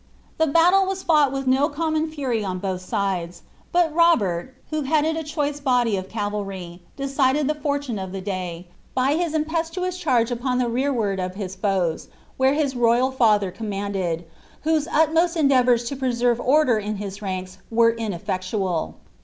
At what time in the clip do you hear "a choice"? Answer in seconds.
5.15-5.59